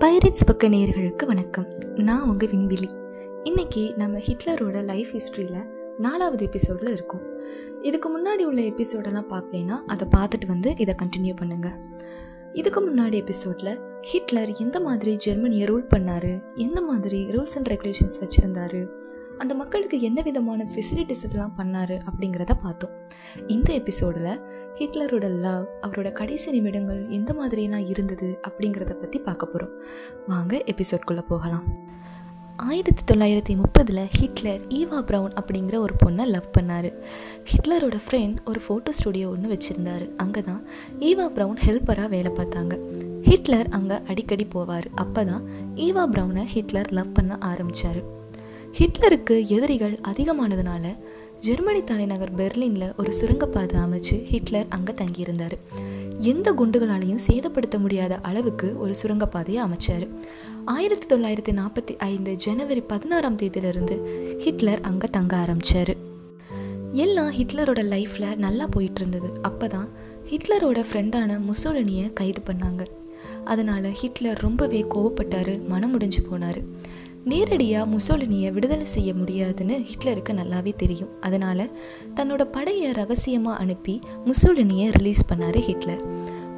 [0.00, 1.66] Pirates பக்க நேயர்களுக்கு வணக்கம்.
[1.96, 2.90] நான் உங்கள் விண்வெளி.
[3.42, 7.20] இன்னைக்கு நம்ம ஹிட்லரோட லைஃப் ஹிஸ்ட்ரியில் நாலாவது எபிசோடில் இருக்கோம்.
[7.82, 11.80] இதுக்கு முன்னாடி உள்ள எபிசோடெல்லாம் பார்க்கலைன்னா அதை பார்த்துட்டு வந்து இதை கண்டினியூ பண்ணுங்க.
[12.52, 16.42] இதுக்கு முன்னாடி எபிசோடில் ஹிட்லர் எந்த மாதிரி ஜெர்மனியை ரூல் பண்ணார்?
[16.54, 18.86] எந்த மாதிரி ரூல்ஸ் அண்ட் ரெகுலேஷன்ஸ் வச்சுருந்தாரு?
[19.42, 22.94] அந்த மக்களுக்கு என்ன விதமான ஃபெசிலிட்டிஸ் எல்லாம் பண்ணாரு அப்படிங்கிறத பார்த்தோம்.
[23.54, 24.32] இந்த எபிசோடில்
[24.78, 29.72] ஹிட்லரோட லவ் அவரோட கடைசி நிமிடங்கள் எந்த மாதிரியெல்லாம் இருந்தது அப்படிங்கிறத பற்றி பார்க்க போகிறோம்
[30.32, 31.66] வாங்க எபிசோட்குள்ளே போகலாம்.
[32.70, 36.90] ஆயிரத்தி தொள்ளாயிரத்தி முப்பதில் ஹிட்லர் ஈவா ப்ரவுன் அப்படிங்கிற ஒரு பொண்ணை லவ் பண்ணார்.
[37.50, 40.06] ஹிட்லரோட ஃப்ரெண்ட் ஒரு ஃபோட்டோ ஸ்டுடியோ ஒன்று வச்சுருந்தாரு.
[40.16, 40.62] அங்கே தான்
[41.10, 42.76] ஈவா ப்ரவுன் ஹெல்ப்பராக வேலை பார்த்தாங்க.
[43.28, 44.88] ஹிட்லர் அங்கே அடிக்கடி போவார்.
[44.94, 45.44] அப்போ தான்
[45.88, 48.02] ஈவா ப்ரவுனை ஹிட்லர் லவ் பண்ண ஆரம்பித்தார்
[48.78, 50.84] ஹிட்லருக்கு எதிரிகள் அதிகமானதுனால
[51.40, 55.56] ஜெர்மனி தலைநகர் பெர்லினில் ஒரு சுரங்கப்பாதை அமைச்சு ஹிட்லர் அங்கே தங்கியிருந்தார்.
[56.32, 60.06] எந்த குண்டுகளாலையும் சேதப்படுத்த முடியாத அளவுக்கு ஒரு சுரங்கப்பாதையை அமைச்சார்.
[60.64, 63.96] ஆயிரத்தி தொள்ளாயிரத்தி நாற்பத்தி ஐந்து ஜனவரி பதினாறாம் தேதியிலிருந்து
[64.44, 65.94] ஹிட்லர் அங்கே தங்க ஆரம்பித்தார்
[67.04, 69.88] எல்லாம் ஹிட்லரோட லைஃப்பில் நல்லா போயிட்டு இருந்தது அப்போ தான்
[70.30, 72.82] ஹிட்லரோட ஃப்ரெண்டான முசோலினியை கைது பண்ணாங்க.
[73.44, 76.60] அதனால் ஹிட்லர் ரொம்பவே கோவப்பட்டார் மனமுடிஞ்சு போனார்.
[77.24, 81.20] நேரடியாக முசோலினியை விடுதலை செய்ய முடியாதுன்னு ஹிட்லருக்கு நல்லாவே தெரியும்.
[81.20, 81.70] அதனால்
[82.14, 86.02] தன்னோட படையை ரகசியமாக அனுப்பி முசோலினியை ரிலீஸ் பண்ணார் ஹிட்லர்.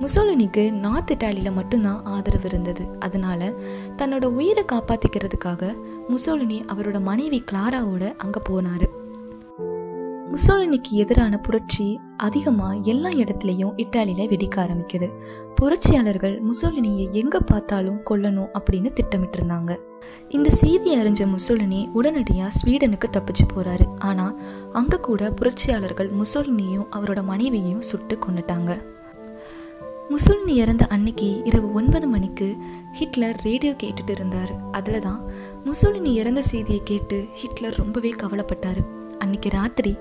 [0.00, 2.86] முசோலினிக்கு நார்த் இட்டாலியில் மட்டும்தான் ஆதரவு இருந்தது.
[2.98, 3.54] அதனால்
[3.96, 5.74] தன்னோட உயிரை காப்பாற்றிக்கிறதுக்காக
[6.08, 8.88] முசோலினி அவரோட மனைவி கிளாராவோட அங்கே போனார்.
[10.30, 15.12] முசோலினிக்கு எதிரான புரட்சி அதிகமாக எல்லா இடத்துலையும் இட்டாலியில் வெடிக்க ஆரம்பிக்குது.
[15.54, 19.78] புரட்சியாளர்கள் முசோலினியை எங்கே பார்த்தாலும் கொல்லணும் அப்படின்னு திட்டமிட்டிருந்தாங்க.
[20.28, 24.38] இந்த செய்தியை அறிஞ்ச முசோலினி உடனடியாக ஸ்வீடனுக்கு தப்பிச்சு போகிறாரு ஆனால்
[24.72, 28.72] அங்கே கூட புரட்சியாளர்கள் முசோலினியும் அவரோட மனைவியையும் சுட்டு கொண்டுட்டாங்க
[30.10, 32.56] முசோலினி இறந்த அன்னைக்கு இரவு ஒன்பது மணிக்கு
[32.92, 34.50] ஹிட்லர் ரேடியோ கேட்டுட்டு இருந்தார்.
[34.72, 35.20] அதில் தான்
[35.64, 38.80] முசோலினி இறந்த செய்தியை கேட்டு ஹிட்லர் ரொம்பவே கவலைப்பட்டார்.
[39.22, 39.92] அன்னைக்கு ராத்திரி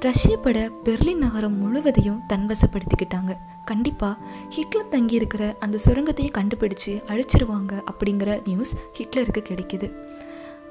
[0.00, 3.32] ரஷ்ய பட பெர்லின் நகரம் முழுவதையும் தன்வசப்படுத்திக்கிட்டாங்க.
[3.64, 4.20] கண்டிப்பாக
[4.50, 9.88] ஹிட்லர் தங்கியிருக்கிற அந்த சுரங்கத்தையும் கண்டுபிடிச்சு அழிச்சிருவாங்க அப்படிங்கிற நியூஸ் ஹிட்லருக்கு கிடைக்குது.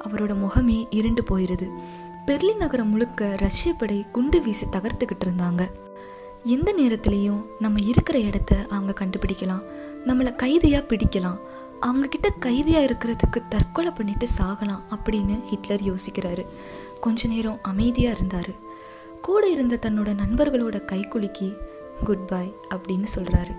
[0.06, 1.68] அவரோட முகமே இருண்டு போயிடுது
[2.28, 5.64] பெர்லின் நகரம் முழுக்க ரஷ்ய படை குண்டு வீசி தகர்த்துக்கிட்டு இருந்தாங்க.
[6.44, 9.64] எந்த நேரத்துலேயும் நம்ம இருக்கிற இடத்த அவங்க கண்டுபிடிக்கலாம்.
[10.08, 11.40] நம்மளை கைதியாக பிடிக்கலாம்.
[11.80, 16.46] அவங்க கிட்ட கைதியாக இருக்கிறதுக்கு தற்கொலை பண்ணிட்டு சாகலாம் அப்படின்னு ஹிட்லர் யோசிக்கிறாரு.
[17.00, 18.66] கொஞ்ச நேரம் அமைதியாக இருந்தார்.
[19.22, 21.58] கூட இருந்த தன்னோட நண்பர்களோட கைக்குலுக்கி
[22.04, 23.54] குட் பை அப்படின்னு சொல்கிறாரு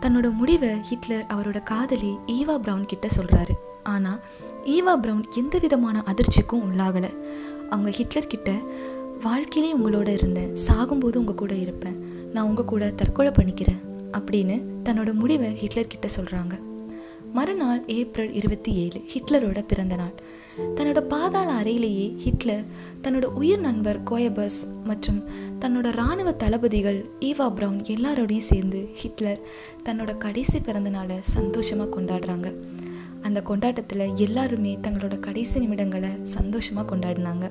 [0.00, 4.20] தன்னோட முடிவை ஹிட்லர் அவரோட காதலி ஈவா ப்ரவுன் கிட்ட சொல்கிறாரு ஆனால்
[4.64, 7.10] ஈவா ப்ரவுன் எந்த விதமான அதிர்ச்சிக்கும் உள்ளாகலை.
[7.70, 8.52] அவங்க ஹிட்லர் கிட்ட
[9.22, 11.98] வாழ்க்கையிலே உங்களோட இருந்தேன் சாகும்போது உங்கள் கூட இருப்பேன்.
[12.32, 13.80] நான் உங்கள் கூட தற்கொலை பண்ணிக்கிறேன்
[14.18, 16.70] அப்படின்னு தன்னோட முடிவை ஹிட்லர் கிட்ட சொல்கிறாங்க
[17.32, 20.14] மறுநாள் ஏப்ரல் இருபத்தி ஏழு ஹிட்லரோட பிறந்த நாள்.
[20.76, 22.64] தன்னோட பாதாள அறையிலேயே ஹிட்லர்
[23.02, 25.20] தன்னோட உயிர் நண்பர் கோயபஸ் மற்றும்
[25.60, 29.40] தன்னோட இராணுவ தளபதிகள் ஈவா ப்ரவுன் எல்லாரோடையும் சேர்ந்து ஹிட்லர்
[29.84, 32.50] தன்னோட கடைசி பிறந்த நாளை சந்தோஷமாக கொண்டாடுறாங்க.
[33.22, 37.48] அந்த கொண்டாட்டத்தில் எல்லாருமே தங்களோட கடைசி நிமிடங்களை சந்தோஷமாக கொண்டாடினாங்க.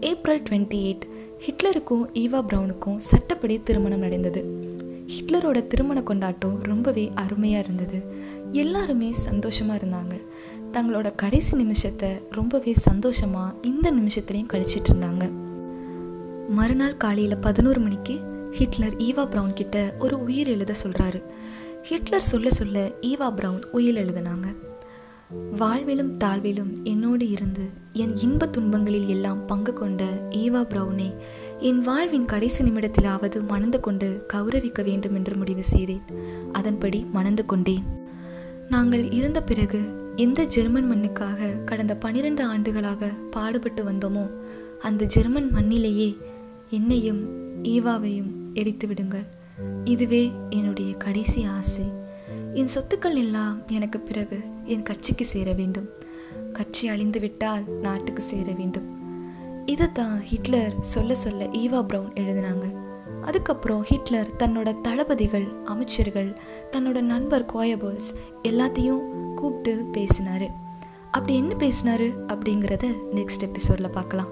[0.00, 1.06] ஏப்ரல் டுவெண்ட்டி எயிட்
[1.46, 4.42] ஹிட்லருக்கும் ஈவா பிரவுனுக்கும் சட்டப்படி திருமணம் நடந்தது.
[5.12, 7.98] ஹிட்லரோட திருமண கொண்டாட்டம் ரொம்பவே அருமையாக இருந்தது.
[8.52, 10.14] எல்லாருமே சந்தோஷமாக இருந்தாங்க.
[10.72, 15.24] தங்களோட கடைசி நிமிஷத்தை ரொம்பவே சந்தோஷமாக இந்த நிமிஷத்துலையும் கழிச்சிட்டு இருந்தாங்க.
[16.58, 18.14] மறுநாள் காலையில் பதினோரு மணிக்கு
[18.50, 21.20] ஹிட்லர் ஈவா ப்ரௌன் கிட்ட ஒரு உயிர் எழுத சொல்கிறாரு
[21.82, 24.48] ஹிட்லர் சொல்ல சொல்ல ஈவா ப்ரவுன் உயிர் எழுதினாங்க.
[25.30, 27.60] வாழ்விலும் தாழ்விலும் என்னோடு இருந்து
[27.92, 31.14] என் இன்ப துன்பங்களில் எல்லாம் பங்கு கொண்ட ஈவா ப்ரௌனே
[31.58, 36.00] என் வாழ்வின் கடைசி நிமிடத்திலாவது மணந்து கொண்டு கௌரவிக்க வேண்டும் என்று முடிவு செய்தேன்.
[36.52, 37.84] அதன்படி மணந்து கொண்டேன்.
[38.68, 39.80] நாங்கள் இருந்த பிறகு
[40.16, 44.30] எந்த ஜெர்மன் மண்ணுக்காக கடந்த பனிரெண்டு ஆண்டுகளாக பாடுபட்டு வந்தோமோ
[44.78, 46.16] அந்த ஜெர்மன் மண்ணிலேயே
[46.70, 47.28] என்னையும்
[47.62, 49.26] ஈவாவையும் எடுத்து விடுங்கள்.
[49.84, 51.99] இதுவே என்னுடைய கடைசி ஆசை.
[52.54, 55.88] என் சொத்துக்கள் எல்லாம் எனக்கு பிறகு என் கட்சிக்கு சேர வேண்டும்.
[56.52, 58.98] கட்சி அழிந்து விட்டால் நாட்டுக்கு சேர வேண்டும்.
[59.66, 62.74] இதை தான் ஹிட்லர் சொல்ல சொல்ல ஈவா ப்ரவுன் எழுதினாங்க.
[63.22, 66.38] அதுக்கப்புறம் ஹிட்லர் தன்னோட தளபதிகள் அமைச்சர்கள்
[66.72, 68.10] தன்னோட நண்பர் கோயபோல்ஸ்
[68.42, 70.68] எல்லாத்தையும் கூப்பிட்டு பேசினார்.
[71.10, 74.28] அப்படி என்ன பேசினாரு அப்படிங்கிறத நெக்ஸ்ட் எபிசோடில் பார்க்கலாம்.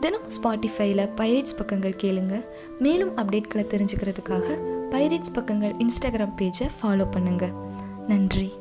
[0.00, 2.44] தினமும் ஸ்பாட்டிஃபைல பைரேட்ஸ் பக்கங்கள் கேளுங்க.
[2.78, 4.58] மேலும் அப்டேட்களை தெரிஞ்சுக்கிறதுக்காக
[4.90, 7.54] பைரேட்ஸ் பக்கங்கள் இன்ஸ்டாகிராம் பேஜை ஃபாலோ பண்ணுங்கள்
[8.08, 8.52] நன்றி.